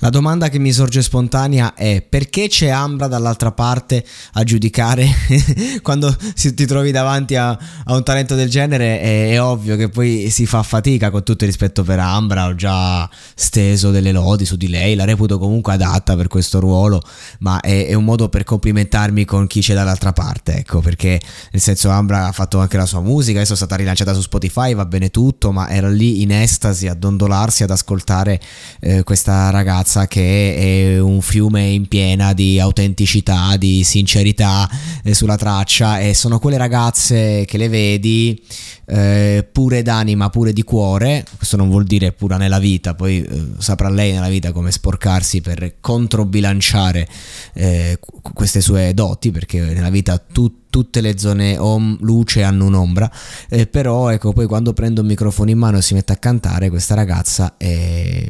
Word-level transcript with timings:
La 0.00 0.10
domanda 0.10 0.48
che 0.48 0.60
mi 0.60 0.70
sorge 0.70 1.02
spontanea 1.02 1.74
è 1.74 2.02
perché 2.08 2.46
c'è 2.46 2.68
Ambra 2.68 3.08
dall'altra 3.08 3.50
parte 3.50 4.04
a 4.34 4.44
giudicare 4.44 5.08
quando 5.82 6.16
ti 6.36 6.66
trovi 6.66 6.92
davanti 6.92 7.34
a, 7.34 7.48
a 7.48 7.94
un 7.96 8.04
talento 8.04 8.36
del 8.36 8.48
genere? 8.48 9.00
È, 9.00 9.30
è, 9.30 9.42
ovvio 9.42 9.74
che 9.74 9.88
poi 9.88 10.30
si 10.30 10.46
fa 10.46 10.62
fatica 10.62 11.10
con 11.10 11.24
tutto 11.24 11.42
il 11.42 11.50
rispetto 11.50 11.82
per 11.82 11.98
Ambra, 11.98 12.46
ho 12.46 12.54
già 12.54 13.10
steso 13.34 13.90
delle 13.90 14.12
lodi 14.12 14.44
su 14.44 14.54
di 14.54 14.68
lei, 14.68 14.94
la 14.94 15.04
reputo 15.04 15.36
comunque 15.36 15.72
adatta 15.72 16.14
per 16.14 16.28
questo 16.28 16.60
ruolo, 16.60 17.02
ma 17.40 17.58
è, 17.58 17.88
è 17.88 17.94
un 17.94 18.04
modo 18.04 18.28
per 18.28 18.44
complimentarmi 18.44 19.24
con 19.24 19.48
chi 19.48 19.62
c'è 19.62 19.74
dall'altra 19.74 20.12
parte, 20.12 20.58
ecco, 20.58 20.78
perché 20.78 21.20
nel 21.50 21.60
senso 21.60 21.90
Ambra 21.90 22.28
ha 22.28 22.32
fatto 22.32 22.60
anche 22.60 22.76
la 22.76 22.86
sua 22.86 23.00
musica, 23.00 23.38
adesso 23.38 23.54
è 23.54 23.56
stata 23.56 23.74
rilanciata 23.74 24.14
su 24.14 24.20
Spotify, 24.20 24.74
va 24.74 24.86
bene 24.86 25.10
tutto, 25.10 25.50
ma 25.50 25.68
era 25.68 25.88
lì 25.88 26.22
in 26.22 26.30
estasi 26.30 26.86
a 26.86 26.94
dondolarsi 26.94 27.64
ad 27.64 27.70
ascoltare 27.70 28.40
eh, 28.78 29.02
questa 29.02 29.50
ragazza 29.50 29.86
che 30.06 30.94
è 30.94 31.00
un 31.00 31.20
fiume 31.22 31.66
in 31.66 31.88
piena 31.88 32.32
di 32.32 32.60
autenticità, 32.60 33.56
di 33.56 33.82
sincerità 33.84 34.68
eh, 35.02 35.14
sulla 35.14 35.36
traccia 35.36 35.98
e 35.98 36.14
sono 36.14 36.38
quelle 36.38 36.58
ragazze 36.58 37.44
che 37.46 37.56
le 37.56 37.68
vedi 37.68 38.42
eh, 38.90 39.46
pure 39.50 39.82
d'anima, 39.82 40.30
pure 40.30 40.52
di 40.52 40.62
cuore, 40.62 41.24
questo 41.36 41.56
non 41.56 41.68
vuol 41.68 41.84
dire 41.84 42.12
pura 42.12 42.36
nella 42.36 42.58
vita, 42.58 42.94
poi 42.94 43.22
eh, 43.22 43.46
saprà 43.58 43.88
lei 43.90 44.12
nella 44.12 44.28
vita 44.28 44.52
come 44.52 44.70
sporcarsi 44.70 45.40
per 45.40 45.74
controbilanciare 45.80 47.06
eh, 47.54 47.98
queste 48.32 48.60
sue 48.60 48.94
doti, 48.94 49.30
perché 49.30 49.60
nella 49.60 49.90
vita 49.90 50.18
tu, 50.18 50.64
tutte 50.70 51.00
le 51.00 51.18
zone 51.18 51.58
om, 51.58 51.98
luce 52.00 52.42
hanno 52.42 52.64
un'ombra, 52.64 53.10
eh, 53.48 53.66
però 53.66 54.08
ecco 54.08 54.32
poi 54.32 54.46
quando 54.46 54.72
prende 54.72 55.00
un 55.00 55.06
microfono 55.06 55.50
in 55.50 55.58
mano 55.58 55.78
e 55.78 55.82
si 55.82 55.94
mette 55.94 56.12
a 56.12 56.16
cantare 56.16 56.70
questa 56.70 56.94
ragazza 56.94 57.56
è 57.56 58.26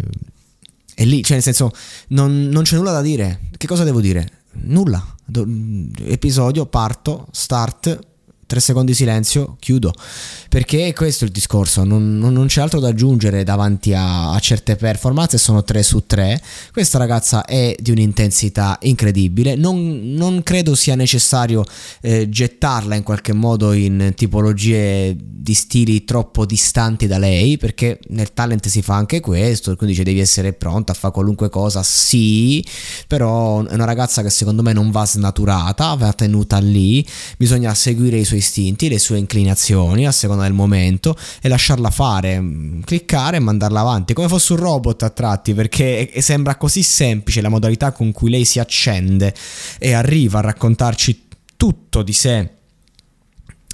è 0.99 1.05
lì, 1.05 1.23
cioè 1.23 1.35
nel 1.35 1.45
senso, 1.45 1.71
non, 2.09 2.49
non 2.49 2.65
c'è 2.65 2.75
nulla 2.75 2.91
da 2.91 3.03
dire. 3.03 3.51
Che 3.57 3.69
cosa 3.69 3.85
devo 3.85 4.01
dire? 4.01 4.29
Nulla. 4.63 5.15
Episodio, 6.07 6.67
parto, 6.67 7.29
start, 7.31 7.97
tre 8.49 8.61
secondi 8.61 8.93
di 8.93 8.97
silenzio, 8.97 9.57
chiudo. 9.61 9.93
Perché 10.49 10.95
questo 10.95 11.25
è 11.25 11.27
il 11.27 11.33
discorso, 11.35 11.85
non, 11.85 12.17
non, 12.19 12.33
non 12.33 12.47
c'è 12.47 12.63
altro 12.63 12.81
da 12.81 12.89
aggiungere 12.89 13.45
davanti 13.45 13.93
a, 13.93 14.33
a, 14.33 14.39
certe 14.39 14.75
performance, 14.75 15.37
sono 15.37 15.63
3 15.63 15.83
su 15.83 16.05
3. 16.07 16.41
Questa 16.73 16.97
ragazza 16.97 17.45
è 17.45 17.77
di 17.79 17.91
un'intensità 17.91 18.79
incredibile, 18.81 19.55
non, 19.55 20.15
non 20.15 20.43
credo 20.43 20.75
sia 20.75 20.95
necessario 20.95 21.63
eh, 22.01 22.31
gettarla 22.31 22.95
in 22.95 23.03
qualche 23.03 23.35
modo 23.35 23.73
in 23.73 24.13
tipologie 24.17 25.15
di 25.15 25.53
stili 25.53 26.05
troppo 26.05 26.47
distanti 26.47 27.07
da 27.07 27.19
lei, 27.19 27.59
perché 27.59 28.01
nel 28.09 28.33
talent 28.33 28.67
si 28.69 28.81
fa 28.81 28.95
anche 28.95 29.21
questo, 29.21 29.77
quindi 29.77 29.95
cioè, 29.95 30.05
devi 30.07 30.21
essere 30.21 30.55
pronta 30.55 30.93
a 30.93 30.95
fare 30.95 31.13
qualunque 31.13 31.51
cosa, 31.51 31.83
sì, 31.83 32.65
però 33.07 33.63
è 33.65 33.75
una 33.75 33.85
ragazza 33.85 34.23
che 34.23 34.31
secondo 34.31 34.63
me 34.63 34.73
non 34.73 34.91
va 34.91 35.05
snaturata, 35.05 35.93
va 35.95 36.13
tenuta 36.15 36.59
lì, 36.59 37.07
bisogna 37.37 37.75
seguire 37.75 38.17
i 38.17 38.25
suoi 38.25 38.38
istinti, 38.39 38.89
le 38.89 38.99
sue 38.99 39.19
inclinazioni 39.19 40.07
a 40.07 40.13
seconda 40.13 40.45
del 40.45 40.53
momento 40.53 41.17
e 41.41 41.49
lasciarla 41.49 41.91
fare, 41.91 42.41
mm, 42.41 42.81
cliccare 42.83 43.37
e 43.37 43.41
mandarla 43.41 43.81
avanti, 43.81 44.15
come 44.15 44.29
fosse 44.29 44.55
un 44.55 44.61
robot 44.61 45.03
a 45.03 45.11
tratti, 45.11 45.55
perché 45.55 46.11
sembra 46.21 46.57
così 46.57 46.83
semplice 46.83 47.41
la 47.41 47.49
modalità 47.49 47.93
con 47.93 48.13
cui 48.13 48.31
lei 48.31 48.45
si 48.45 48.59
accende 48.59 49.35
e 49.79 49.93
arriva 49.93 50.39
a 50.39 50.43
raccontarci 50.43 51.27
tutto 51.57 52.03
di 52.03 52.13
sé 52.13 52.57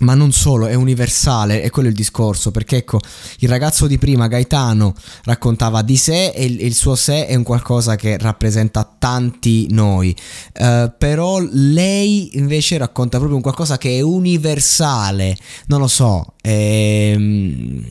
ma 0.01 0.15
non 0.15 0.33
solo, 0.33 0.67
è 0.67 0.75
universale, 0.75 1.63
è 1.63 1.71
quello 1.71 1.89
il 1.89 1.95
discorso, 1.95 2.51
perché 2.51 2.79
ecco, 2.79 2.99
il 3.39 3.49
ragazzo 3.49 3.87
di 3.87 3.97
prima, 3.97 4.27
Gaetano, 4.27 4.95
raccontava 5.23 5.83
di 5.83 5.97
sé 5.97 6.31
e 6.31 6.45
il, 6.45 6.61
il 6.63 6.75
suo 6.75 6.97
sé 6.97 7.27
è 7.27 7.35
un 7.37 7.45
qualcosa 7.45 7.95
che 7.95 8.19
rappresenta 8.19 8.93
tanti 8.99 9.69
noi, 9.71 10.15
uh, 10.59 10.93
però 10.99 11.39
lei 11.39 12.37
invece 12.37 12.77
racconta 12.77 13.19
proprio 13.19 13.37
un 13.37 13.43
qualcosa 13.43 13.79
che 13.79 13.99
è 13.99 14.01
universale, 14.01 15.37
non 15.67 15.79
lo 15.79 15.89
so, 15.89 16.35
ehm, 16.43 17.85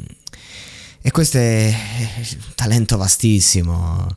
e 1.02 1.12
questo 1.12 1.38
è 1.38 1.74
un 2.20 2.54
talento 2.56 2.98
vastissimo. 2.98 4.08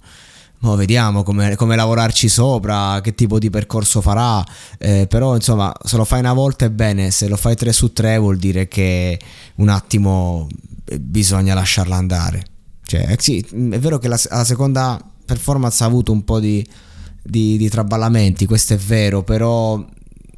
Mo 0.59 0.75
vediamo 0.75 1.23
come, 1.23 1.55
come, 1.55 1.77
lavorarci 1.77 2.29
sopra, 2.29 3.01
che 3.03 3.15
tipo 3.15 3.39
di 3.39 3.51
percorso 3.51 4.01
farà. 4.01 4.45
Eh, 4.79 5.07
però, 5.09 5.35
insomma, 5.35 5.73
se 5.85 5.97
lo 5.97 6.05
fai 6.05 6.21
una 6.21 6.33
volta 6.33 6.65
è 6.65 6.71
bene, 6.71 7.11
se 7.11 7.29
lo 7.29 7.37
fai 7.37 7.55
3 7.55 7.73
su 7.73 7.93
3 7.93 8.19
vuol 8.19 8.39
dire 8.39 8.67
che 8.69 9.21
un 9.57 9.69
attimo 9.69 10.49
eh, 10.85 10.99
bisogna 10.99 11.55
lasciarla 11.55 11.97
andare. 11.97 12.45
Cioè, 12.85 13.07
eh, 13.11 13.17
sì, 13.19 13.41
è 13.41 13.79
vero 13.79 13.99
che 13.99 14.09
la, 14.09 14.19
la, 14.31 14.45
seconda 14.45 14.99
performance 15.25 15.83
ha 15.83 15.87
avuto 15.87 16.13
un 16.13 16.25
po' 16.25 16.41
di, 16.41 16.67
di, 17.23 17.57
di 17.59 17.69
traballamenti, 17.69 18.47
questo 18.47 18.75
è 18.75 18.79
vero, 18.79 19.23
però 19.25 19.85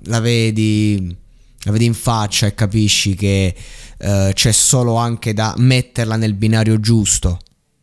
la 0.04 0.20
vedi, 0.20 1.16
la 1.64 1.70
vedi 1.70 1.84
in 1.84 1.94
faccia 1.94 2.46
e 2.46 2.54
capisci 2.54 3.14
che 3.14 3.54
eh, 3.98 4.30
c'è 4.32 4.52
solo 4.52 4.96
anche 4.96 5.34
da 5.34 5.54
metterla 5.58 6.16
nel 6.16 6.34
binario 6.34 6.80
giusto 6.80 7.38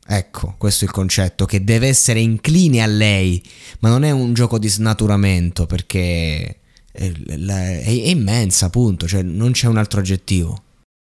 Ecco, 0.08 0.54
questo 0.58 0.86
è 0.86 0.88
il 0.88 0.94
concetto, 0.94 1.46
che 1.46 1.64
deve 1.64 1.88
essere 1.88 2.20
incline 2.20 2.82
a 2.82 2.86
lei, 2.86 3.42
ma 3.80 3.90
non 3.90 4.04
è 4.04 4.12
un 4.12 4.34
gioco 4.34 4.60
di 4.60 4.68
snaturamento 4.68 5.66
perché 5.66 6.60
è, 6.92 7.12
è, 7.12 7.84
è 7.84 7.90
immensa, 7.90 8.68
appunto, 8.68 9.08
cioè 9.08 9.24
non 9.24 9.52
c'è 9.52 9.68
un 9.68 9.78
altro 9.78 10.00
aggettivo. 10.00 10.64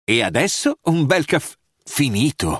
E 0.05 0.21
adesso 0.21 0.77
un 0.83 1.05
bel 1.05 1.25
caffè 1.25 1.55
finito. 1.83 2.59